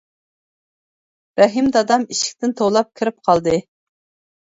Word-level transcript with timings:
رەھىم 1.41 1.69
دادام 1.75 2.05
ئىشىكتىن 2.15 2.55
توۋلاپ 2.61 2.89
كىرىپ 3.03 3.21
قالدى. 3.29 3.55